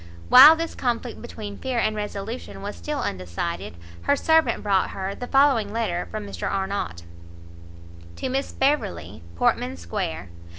While 0.29 0.55
this 0.55 0.73
conflict 0.73 1.21
between 1.21 1.59
fear 1.59 1.77
and 1.77 1.95
resolution 1.95 2.63
was 2.63 2.75
still 2.75 3.01
undecided, 3.01 3.75
her 4.01 4.15
servant 4.15 4.63
brought 4.63 4.89
her 4.89 5.13
the 5.13 5.27
following 5.27 5.71
letter 5.71 6.07
from 6.09 6.25
Mr 6.25 6.49
Arnott. 6.51 7.03
To 8.15 8.27
Miss 8.27 8.51
Beverley, 8.51 9.21
Portman 9.35 9.77
square. 9.77 10.29